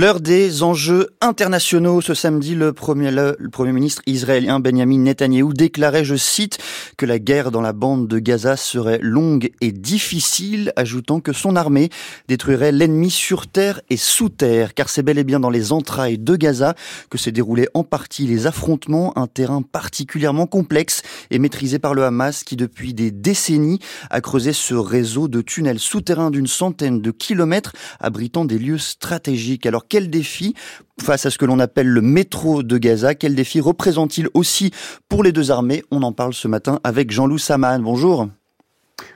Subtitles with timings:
[0.00, 2.00] L'heure des enjeux internationaux.
[2.00, 6.58] Ce samedi, le premier, le, premier, ministre israélien Benjamin Netanyahou déclarait, je cite,
[6.96, 11.56] que la guerre dans la bande de Gaza serait longue et difficile, ajoutant que son
[11.56, 11.90] armée
[12.28, 16.18] détruirait l'ennemi sur terre et sous terre, car c'est bel et bien dans les entrailles
[16.18, 16.76] de Gaza
[17.10, 22.04] que s'est déroulé en partie les affrontements, un terrain particulièrement complexe et maîtrisé par le
[22.04, 23.80] Hamas qui depuis des décennies
[24.10, 29.66] a creusé ce réseau de tunnels souterrains d'une centaine de kilomètres abritant des lieux stratégiques.
[29.66, 30.54] Alors quel défi
[31.00, 34.70] face à ce que l'on appelle le métro de Gaza Quel défi représente-t-il aussi
[35.08, 35.84] pour les deux armées?
[35.90, 37.82] On en parle ce matin avec Jean-Loup Saman.
[37.82, 38.28] Bonjour.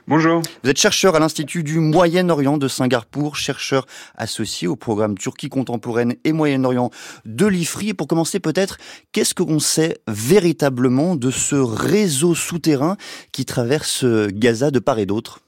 [0.07, 0.41] Bonjour.
[0.63, 3.85] Vous êtes chercheur à l'Institut du Moyen-Orient de Singapour, chercheur
[4.15, 6.89] associé au programme Turquie contemporaine et Moyen-Orient
[7.25, 7.89] de l'IFRI.
[7.89, 8.77] Et pour commencer peut-être,
[9.11, 12.97] qu'est-ce que l'on sait véritablement de ce réseau souterrain
[13.31, 15.42] qui traverse Gaza de part et d'autre?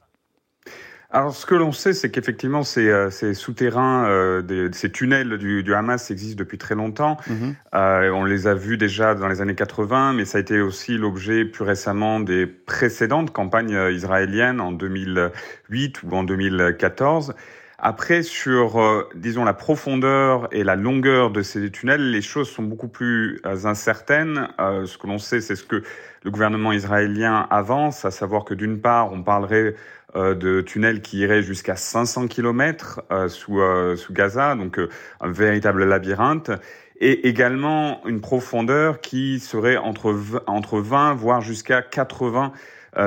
[1.15, 5.63] Alors, ce que l'on sait, c'est qu'effectivement, ces, euh, ces souterrains, euh, ces tunnels du,
[5.63, 7.15] du, Hamas existent depuis très longtemps.
[7.29, 7.55] Mhm.
[7.73, 10.97] Euh, on les a vus déjà dans les années 80, mais ça a été aussi
[10.97, 17.33] l'objet plus récemment des précédentes campagnes euh, israéliennes en 2008 ou en 2014.
[17.79, 22.63] Après, sur, euh, disons, la profondeur et la longueur de ces tunnels, les choses sont
[22.63, 24.49] beaucoup plus incertaines.
[24.59, 25.81] ce que l'on sait, c'est ce que
[26.23, 31.19] le gouvernement israélien avance, à savoir que d'une part, on parlerait euh, de tunnels qui
[31.19, 34.79] iraient jusqu'à 500 km euh, sous, euh, sous Gaza, donc
[35.19, 36.51] un véritable labyrinthe
[36.99, 40.15] et également une profondeur qui serait entre,
[40.47, 42.53] entre 20 voire jusqu'à 80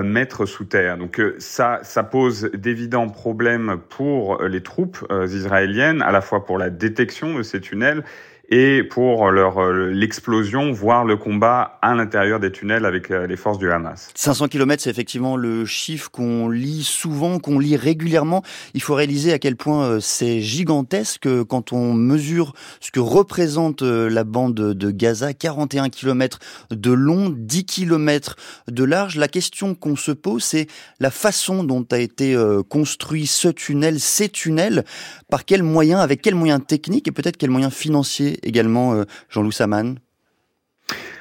[0.04, 0.98] mètres sous terre.
[0.98, 4.98] Donc ça, ça pose d'évidents problèmes pour les troupes
[5.30, 8.04] israéliennes, à la fois pour la détection de ces tunnels
[8.50, 13.36] et pour leur euh, l'explosion, voire le combat à l'intérieur des tunnels avec euh, les
[13.36, 14.08] forces du Hamas.
[14.14, 18.42] 500 km, c'est effectivement le chiffre qu'on lit souvent, qu'on lit régulièrement.
[18.72, 23.82] Il faut réaliser à quel point euh, c'est gigantesque quand on mesure ce que représente
[23.82, 26.38] la bande de Gaza, 41 km
[26.70, 28.36] de long, 10 km
[28.68, 29.16] de large.
[29.16, 30.68] La question qu'on se pose, c'est
[31.00, 32.36] la façon dont a été
[32.68, 34.84] construit ce tunnel, ces tunnels,
[35.30, 39.52] par quels moyens, avec quels moyens techniques et peut-être quels moyens financiers également, euh, Jean-Loup
[39.52, 39.96] Saman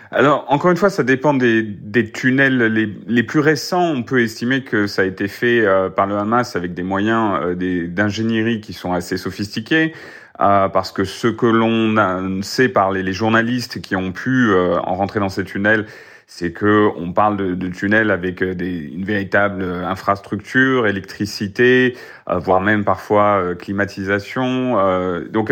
[0.09, 2.59] alors, encore une fois, ça dépend des, tunnels
[3.07, 3.91] les, plus récents.
[3.91, 7.37] On peut estimer que ça a été fait euh, par le Hamas avec des moyens
[7.43, 9.93] euh, d'ingénierie qui sont assez sophistiqués.
[10.37, 15.27] Parce que ce que l'on sait par les, journalistes qui ont pu en rentrer dans
[15.27, 15.87] ces tunnels,
[16.25, 21.97] c'est que on parle de, tunnels avec une véritable infrastructure, électricité,
[22.27, 24.77] voire même parfois climatisation.
[25.31, 25.51] donc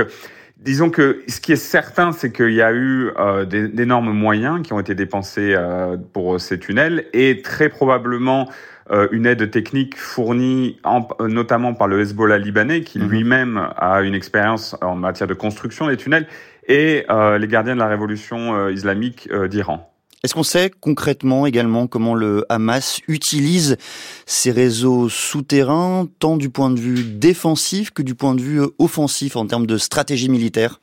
[0.57, 4.71] Disons que ce qui est certain, c'est qu'il y a eu euh, d'énormes moyens qui
[4.71, 8.49] ont été dépensés euh, pour ces tunnels et très probablement
[8.89, 13.09] euh, une aide technique fournie en, notamment par le Hezbollah libanais qui mhm.
[13.09, 16.27] lui-même a une expérience en matière de construction des tunnels
[16.67, 17.05] et
[17.39, 19.94] les gardiens de la révolution islamique d'Iran.
[20.25, 23.77] Est-ce qu'on sait concrètement également comment le Hamas utilise
[24.25, 29.35] ces réseaux souterrains, tant du point de vue défensif que du point de vue offensif
[29.35, 30.81] en termes de stratégie militaire?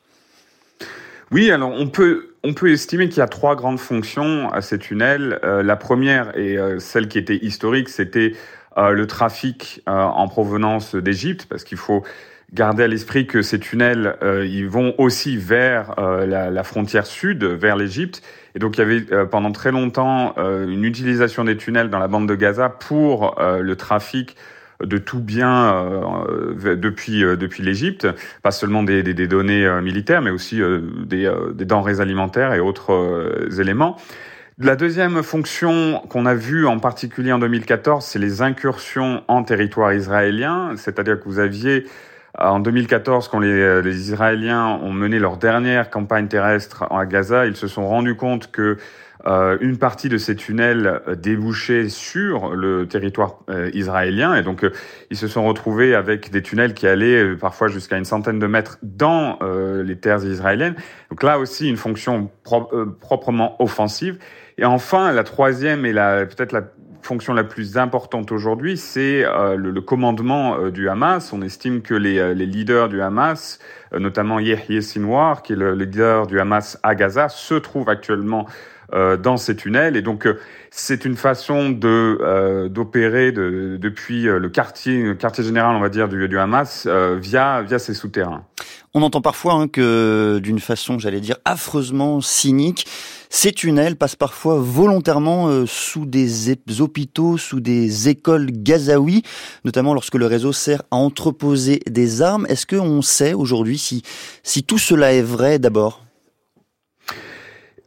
[1.32, 4.78] Oui, alors on peut on peut estimer qu'il y a trois grandes fonctions à ces
[4.78, 5.40] tunnels.
[5.42, 8.34] Euh, la première et euh, celle qui était historique, c'était
[8.78, 12.04] euh, le trafic en provenance d'Égypte, parce qu'il faut
[12.52, 17.76] garder à l'esprit que ces tunnels, ils vont aussi vers la, la, frontière sud, vers
[17.76, 18.22] l'Égypte,
[18.54, 21.98] et donc il y avait euh, pendant très longtemps euh, une utilisation des tunnels dans
[21.98, 24.36] la bande de Gaza pour euh, le trafic
[24.82, 26.26] de tout bien
[26.58, 28.08] depuis depuis l'Égypte,
[28.42, 30.60] pas seulement des, des, des données militaires, mais aussi
[31.06, 33.96] des, des, denrées alimentaires et autres éléments.
[34.58, 39.92] La deuxième fonction qu'on a vue en particulier en 2014, c'est les incursions en territoire
[39.92, 41.86] israélien, c'est-à-dire que vous aviez
[42.38, 47.56] en 2014, quand les, les, Israéliens ont mené leur dernière campagne terrestre à Gaza, ils
[47.56, 48.78] se sont rendus compte que
[49.26, 54.72] euh, une partie de ces tunnels débouchait sur le territoire euh, israélien et donc euh,
[55.10, 58.46] ils se sont retrouvés avec des tunnels qui allaient euh, parfois jusqu'à une centaine de
[58.46, 60.74] mètres dans les terres israéliennes.
[61.10, 62.30] Donc là aussi une fonction
[63.00, 64.18] proprement offensive.
[64.58, 66.62] Et enfin, la troisième et la peut-être la
[67.02, 71.32] fonction la plus importante aujourd'hui, c'est euh, le, commandement euh, du Hamas.
[71.32, 73.58] On estime que les, euh, les leaders du Hamas,
[73.92, 78.46] notamment Yahya Sinwar, qui est le, leader du Hamas à Gaza, se trouve actuellement
[79.22, 79.96] dans ces tunnels.
[79.96, 80.28] Et donc,
[80.70, 86.10] c'est une façon de d'opérer de, depuis le quartier, le quartier général, on va dire,
[86.10, 88.44] du, du Hamas via via ces souterrains.
[88.94, 92.86] On entend parfois hein, que, d'une façon, j'allais dire, affreusement cynique,
[93.30, 99.22] ces tunnels passent parfois volontairement euh, sous des hôpitaux, sous des écoles gazaouis,
[99.64, 102.44] notamment lorsque le réseau sert à entreposer des armes.
[102.50, 104.02] Est-ce qu'on sait aujourd'hui si,
[104.42, 106.02] si tout cela est vrai d'abord?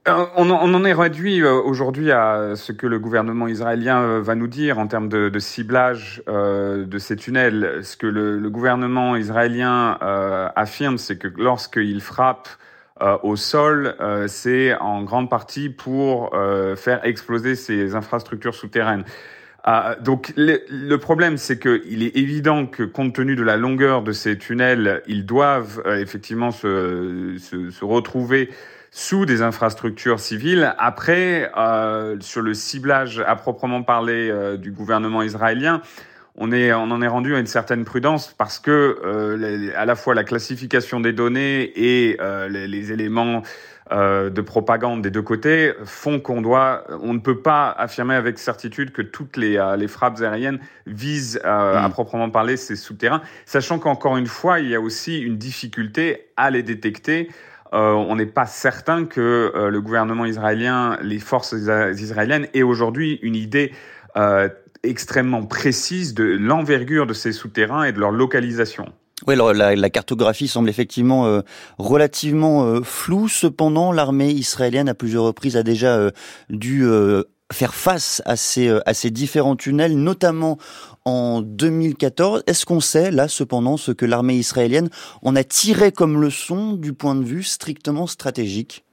[0.08, 4.78] On, en est réduit euh, aujourd'hui à ce que le gouvernement israélien va nous dire
[4.78, 7.80] en termes de, ciblage de ces tunnels.
[7.84, 9.98] Ce que le gouvernement israélien
[10.56, 12.50] affirme, c'est que lorsqu'il frappe
[13.02, 19.04] euh, au sol, euh, c'est en grande partie pour euh, faire exploser ces infrastructures souterraines.
[20.00, 24.38] donc le, problème, c'est qu'il est évident que compte tenu de la longueur de ces
[24.38, 28.50] tunnels, ils doivent effectivement se, se, se, retrouver
[28.98, 30.74] sous des infrastructures civiles.
[30.78, 31.52] Après,
[32.22, 35.82] sur le ciblage à proprement parler du gouvernement israélien,
[36.38, 39.96] on, est, on en est rendu à une certaine prudence parce que euh, à la
[39.96, 43.42] fois la classification des données et euh, les, éléments
[43.92, 48.38] euh, de propagande des deux côtés font qu'on doit, on ne peut pas affirmer avec
[48.40, 51.92] certitude que toutes les, les frappes aériennes visent à mm.
[51.92, 56.50] proprement parler ces souterrains, sachant qu'encore une fois, il y a aussi une difficulté à
[56.50, 57.30] les détecter.
[57.76, 63.74] On n'est pas certain que le gouvernement israélien, les forces israéliennes aient aujourd'hui une idée
[64.84, 68.92] extrêmement précise de l'envergure de ces souterrains et de leur localisation.
[69.28, 71.42] Oui, alors la, cartographie semble effectivement euh,
[71.78, 73.30] relativement euh, floue.
[73.30, 76.12] Cependant, l'armée israélienne à plusieurs reprises a déjà euh,
[76.50, 76.86] dû
[77.54, 80.58] faire face à ces, à ces différents tunnels, notamment
[81.06, 82.44] en 2014.
[82.48, 84.90] Est-ce qu'on sait, là, cependant, ce que l'armée israélienne
[85.22, 88.86] en a tiré comme leçon du point de vue strictement stratégique?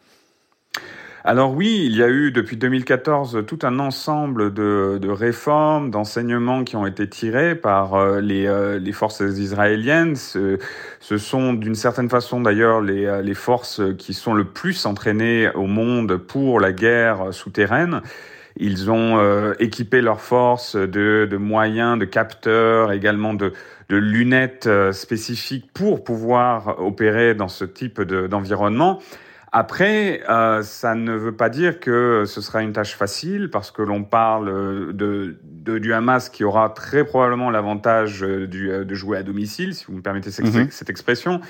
[1.24, 6.74] Alors oui, il y a eu depuis 2014 tout un ensemble de, réformes, d'enseignements qui
[6.74, 10.16] ont été tirés par euh, les, euh, les, forces israéliennes.
[10.16, 10.58] Ce,
[11.00, 15.68] sont d'une certaine façon d'ailleurs les, euh, les forces qui sont le plus entraînées au
[15.68, 18.02] monde pour la guerre souterraine.
[18.56, 23.52] Ils ont équipé leurs forces de, de, moyens, de capteurs, également de,
[23.88, 29.00] de lunettes spécifiques pour pouvoir opérer dans ce type d'environnement.
[29.54, 33.82] Après, euh, ça ne veut pas dire que ce sera une tâche facile parce que
[33.82, 39.18] l'on parle de, de, du Hamas qui aura très probablement l'avantage euh, euh, de jouer
[39.18, 40.70] à domicile, si vous me permettez cette, mhm.
[40.70, 41.42] cette expression,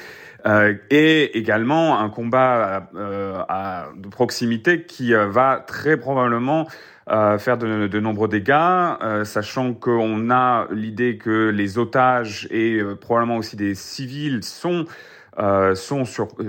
[0.47, 6.67] euh, et également un combat euh, à, de proximité qui va très probablement
[7.09, 13.57] faire de, de, nombreux dégâts, sachant qu'on a l'idée que les otages et probablement aussi
[13.57, 14.87] des civils sont
[15.39, 16.05] euh, sont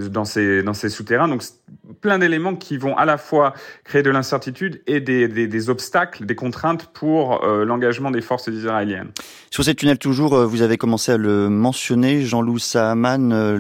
[0.10, 1.30] dans ces, souterrains.
[1.30, 1.42] Donc
[2.02, 3.54] plein d'éléments qui vont à la fois
[3.86, 9.12] créer de l'incertitude et des, obstacles, des contraintes pour euh, l'engagement des forces israéliennes.
[9.52, 13.56] Sur ces tunnels toujours, euh, vous avez commencé à le mentionner, Jean-Loup Sahaman,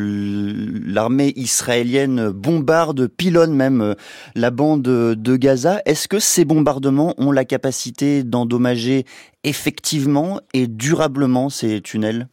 [0.86, 3.96] l'armée israélienne bombarde, pilonne même
[4.36, 5.82] la bande de Gaza.
[5.86, 9.06] Est-ce que ces bombardements ont la capacité d'endommager
[9.46, 12.28] effectivement et durablement ces tunnels?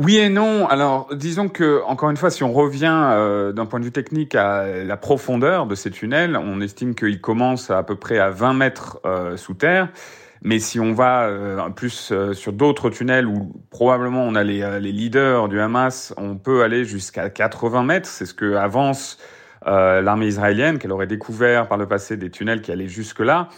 [0.00, 0.66] Oui et non.
[0.66, 4.34] Alors, disons que, encore une fois, si on revient euh, d'un point de vue technique
[4.34, 8.54] à la profondeur de ces tunnels, on estime qu'ils commencent à, peu près à 20
[8.54, 9.90] mètres euh, sous terre.
[10.42, 14.90] Mais si on va euh, plus sur d'autres tunnels où probablement on a les, les,
[14.90, 18.08] leaders du Hamas, on peut aller jusqu'à 80 mètres.
[18.08, 19.18] C'est ce que avance
[19.66, 23.50] l'armée israélienne, qu'elle aurait découvert par le passé des tunnels qui allaient jusque-là.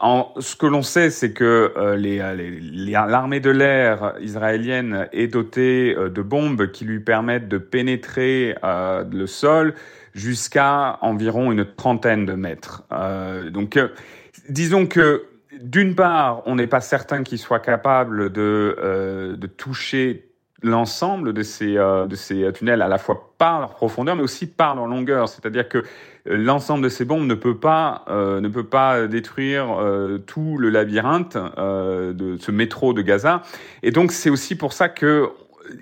[0.00, 1.96] Ce que l'on sait, c'est que euh,
[3.08, 9.04] l'armée de l'air israélienne est dotée euh, de bombes qui lui permettent de pénétrer euh,
[9.10, 9.74] le sol
[10.14, 12.82] jusqu'à environ une trentaine de mètres.
[13.50, 13.78] donc,
[14.48, 15.26] disons que
[15.60, 20.28] d'une part, on n'est pas certain qu'ils soient capables de, de toucher
[20.62, 24.74] l'ensemble de ces, de ces tunnels à la fois par leur profondeur, mais aussi par
[24.74, 25.28] leur longueur.
[25.28, 25.84] C'est-à-dire que
[26.28, 30.70] l'ensemble de ces bombes ne peut pas, euh, ne peut pas détruire euh, tout le
[30.70, 33.42] labyrinthe euh, de ce métro de Gaza.
[33.82, 35.28] Et donc c'est aussi pour ça que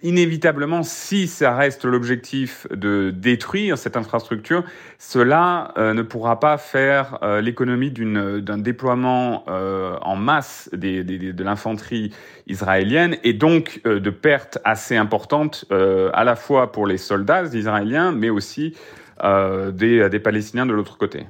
[0.03, 4.65] inévitablement, si ça reste l'objectif de détruire cette infrastructure,
[4.99, 12.13] cela ne pourra pas faire l'économie d'un déploiement en masse des, des, de l'infanterie
[12.49, 18.29] israélienne et donc de pertes assez importantes à la fois pour les soldats israéliens, mais
[18.29, 21.27] aussi euh, des, des, Palestiniens de l'autre côté.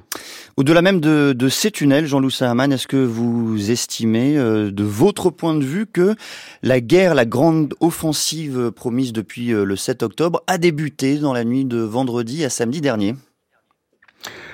[0.57, 5.29] Au-delà même de, de, ces tunnels, Jean-Loup Sahaman, est-ce que vous estimez, euh, de votre
[5.29, 6.15] point de vue, que
[6.63, 11.43] la guerre, la grande offensive promise depuis euh, le 7 octobre, a débuté dans la
[11.43, 13.13] nuit de vendredi à samedi dernier?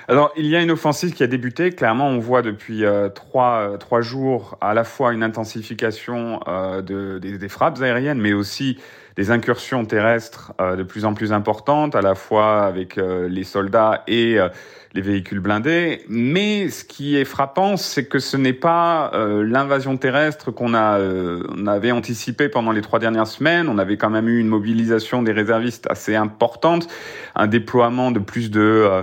[0.09, 1.71] Alors, il y a une offensive qui a débuté.
[1.71, 7.19] Clairement, on voit depuis euh, trois, trois jours à la fois une intensification euh, de,
[7.19, 8.77] des, des, frappes aériennes, mais aussi
[9.15, 13.43] des incursions terrestres euh, de plus en plus importantes, à la fois avec euh, les
[13.43, 14.49] soldats et euh,
[14.93, 16.03] les véhicules blindés.
[16.07, 21.65] Mais ce qui est frappant, c'est que ce n'est pas l'invasion terrestre qu'on a, on
[21.65, 23.69] avait anticipé pendant les trois dernières semaines.
[23.69, 26.87] On avait quand même eu une mobilisation des réservistes assez importante,
[27.33, 29.01] un déploiement de plus de euh,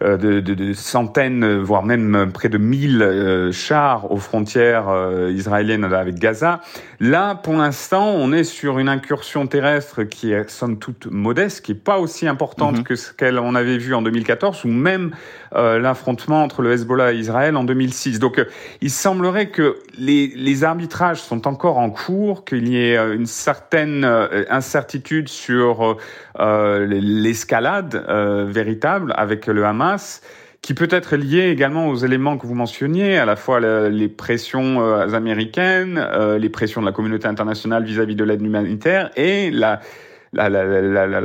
[0.00, 5.84] de, de, de, centaines, voire même près de 1000 euh, chars aux frontières euh, israéliennes
[5.84, 6.60] avec Gaza.
[7.00, 11.72] Là, pour l'instant, on est sur une incursion terrestre qui est somme toute modeste, qui
[11.72, 12.84] est pas aussi importante mhm.
[12.84, 15.10] que ce qu'on avait vu en 2014 ou même
[15.52, 18.20] l'affrontement entre le Hezbollah et Israël en 2006.
[18.20, 18.40] Donc,
[18.80, 24.04] il semblerait que les, les, arbitrages sont encore en cours, qu'il y ait une certaine
[24.48, 25.96] incertitude sur
[26.38, 28.04] l'escalade
[28.48, 29.89] véritable avec le Hamas
[30.62, 34.82] qui peut être lié également aux éléments que vous mentionniez, à la fois les pressions
[34.82, 39.80] euh, américaines, euh, les pressions de la communauté internationale vis-à-vis de l'aide humanitaire et la,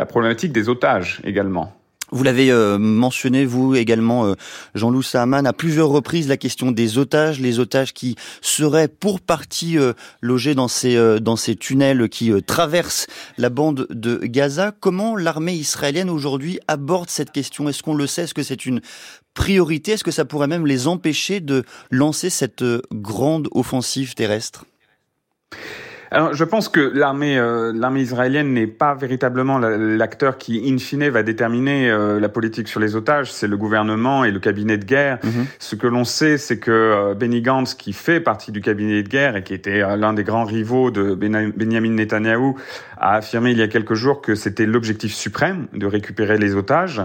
[0.08, 1.74] problématique des otages également.
[2.12, 4.36] Vous l'avez euh, mentionné, vous également, euh,
[4.76, 9.80] Jean-Loup Sahaman, à plusieurs reprises, la question des otages, les otages qui seraient pour partie
[9.80, 13.08] euh, logés dans ces, dans ces tunnels qui traversent
[13.38, 14.72] la bande de Gaza.
[14.80, 17.68] Comment l'armée israélienne aujourd'hui aborde cette question?
[17.70, 18.24] Est-ce qu'on le sait?
[18.24, 18.82] Est-ce que c'est une
[19.34, 19.94] priorité?
[19.94, 24.66] Est-ce que ça pourrait même les empêcher de lancer cette grande offensive terrestre?
[26.16, 31.10] Alors, je pense que l'armée euh, l'armée israélienne n'est pas véritablement l'acteur qui, in fine,
[31.10, 33.34] va déterminer euh, la politique sur les otages.
[33.34, 35.20] C'est le gouvernement et le cabinet de guerre.
[35.26, 35.46] Mhm.
[35.60, 39.10] Ce que l'on sait, c'est que euh, Benny Gantz, qui fait partie du cabinet de
[39.10, 42.56] guerre et qui était l'un des grands rivaux de Benjamin Netanyahou,
[42.98, 47.02] a affirmé il y a quelques jours que c'était l'objectif suprême de récupérer les otages.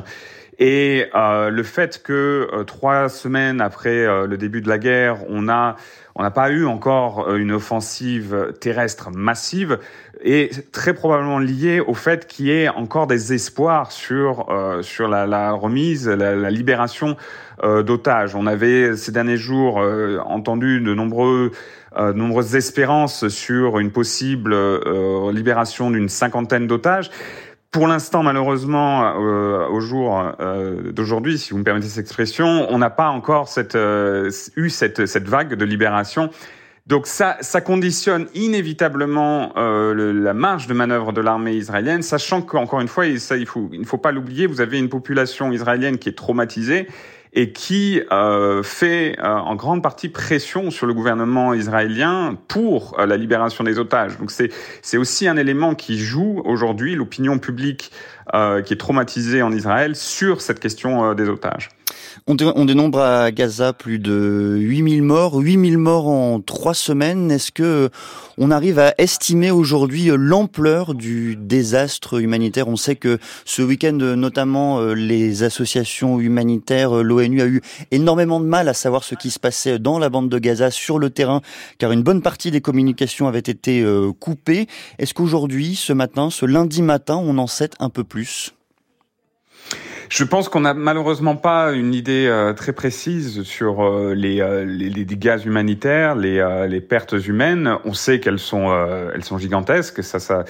[0.63, 5.25] Et euh, le fait que euh, trois semaines après euh, le début de la guerre,
[5.31, 5.77] on a
[6.15, 9.79] on n'a pas eu encore une offensive terrestre massive
[10.21, 14.47] est très probablement lié au fait qu'il y ait encore des espoirs sur
[14.83, 17.17] sur la, la remise, la, la libération
[17.63, 18.35] d'otages.
[18.35, 19.77] On avait ces derniers jours
[20.27, 21.53] entendu de nombreux
[21.97, 24.55] de nombreuses espérances sur une possible
[25.31, 27.11] libération d'une cinquantaine d'otages.
[27.71, 32.79] Pour l'instant, malheureusement, euh, au jour euh, d'aujourd'hui, si vous me permettez cette expression, on
[32.79, 36.31] n'a pas encore cette, euh, eu cette, cette vague de libération.
[36.89, 42.81] Donc ça, ça conditionne inévitablement le, la marge de manœuvre de l'armée israélienne, sachant qu'encore
[42.81, 46.09] une fois, il faut, il ne faut pas l'oublier, vous avez une population israélienne qui
[46.09, 46.89] est traumatisée
[47.33, 53.07] et qui euh, fait euh, en grande partie pression sur le gouvernement israélien pour euh,
[53.07, 54.19] la libération des otages.
[54.19, 54.51] Donc c'est
[54.83, 57.93] c'est aussi un élément qui joue aujourd'hui l'opinion publique
[58.35, 61.69] euh, qui est traumatisée en Israël sur cette question des otages.
[62.27, 67.31] On, dénombre à Gaza plus de 8000 morts, 8000 morts en trois semaines.
[67.31, 67.91] Est-ce que
[68.39, 72.69] on arrive à estimer aujourd'hui l'ampleur du désastre humanitaire?
[72.69, 78.41] On sait que ce week-end, notamment, euh, les associations humanitaires, euh, l'ONU a eu énormément
[78.41, 81.11] de mal à savoir ce qui se passait dans la bande de Gaza sur le
[81.11, 81.41] terrain,
[81.79, 84.67] car une bonne partie des communications avait été euh, coupée.
[84.99, 88.55] Est-ce qu'aujourd'hui, ce matin, ce lundi matin, on en sait un peu plus?
[90.11, 94.65] Je pense qu'on n'a malheureusement pas une idée euh, très précise sur euh, les, euh,
[94.65, 97.77] les, les, dégâts humanitaires, les, les pertes humaines.
[97.85, 98.71] On sait qu'elles sont,
[99.15, 100.03] elles sont gigantesques.
[100.03, 100.45] Ça, ça,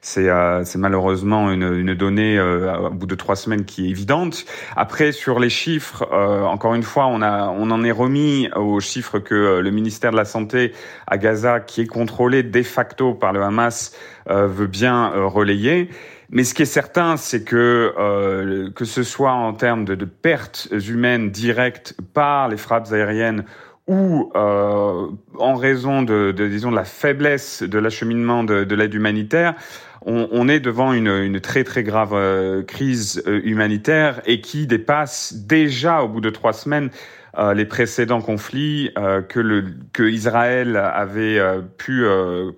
[0.00, 4.44] c'est malheureusement une, une donnée au bout de trois semaines qui est évidente.
[4.76, 9.20] Après, sur les chiffres, encore une fois, on, a, on en est remis aux chiffres
[9.20, 10.72] que le ministère de la Santé
[11.06, 15.88] à Gaza, qui est contrôlé de facto par le Hamas, veut bien relayer.
[16.30, 20.68] Mais ce qui est certain, c'est que euh, que ce soit en termes de, pertes
[20.88, 23.44] humaines directes par les frappes aériennes
[23.86, 28.94] ou euh, en raison de, de, disons de la faiblesse de l'acheminement de, de l'aide
[28.94, 29.54] humanitaire,
[30.06, 34.66] on, on, est devant une, une très très grave euh, crise euh, humanitaire et qui
[34.66, 36.90] dépasse déjà au bout de trois semaines
[37.36, 41.40] euh, les précédents conflits euh, que, le, que Israël avait
[41.78, 42.04] pu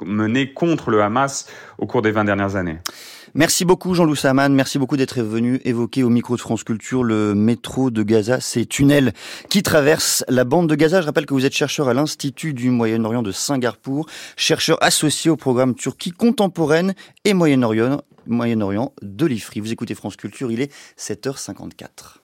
[0.04, 2.78] mener contre le Hamas au cours des 20 dernières années.
[3.38, 7.34] Merci beaucoup Jean-Loup Saman, merci beaucoup d'être venu évoquer au micro de France Culture le
[7.34, 9.12] métro de Gaza, ces tunnels
[9.50, 11.02] qui traversent la bande de Gaza.
[11.02, 14.06] Je rappelle que vous êtes chercheur à l'Institut du Moyen-Orient de Singapour,
[14.38, 16.94] chercheur associé au programme Turquie contemporaine
[17.26, 19.60] et Moyen-Orient Moyen-Orient de l'IFRI.
[19.60, 22.14] Vous écoutez France Culture, il est 7h54.